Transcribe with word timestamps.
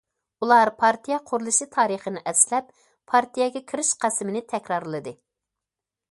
ئۇلار 0.43 0.69
پارتىيە 0.77 1.17
قۇرۇلۇشى 1.31 1.65
تارىخىنى 1.75 2.23
ئەسلەپ، 2.31 2.71
پارتىيەگە 3.13 3.61
كىرىش 3.73 3.91
قەسىمىنى 4.05 4.41
تەكرارلىدى. 4.55 5.15